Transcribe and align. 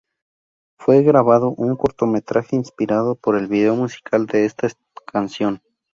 Fue 0.79 1.03
grabado 1.03 1.51
un 1.57 1.75
cortometraje 1.75 2.55
inspirado 2.55 3.13
por 3.13 3.37
el 3.37 3.45
vídeo 3.47 3.75
musical 3.75 4.25
de 4.25 4.45
esta 4.45 4.67
canción. 5.05 5.61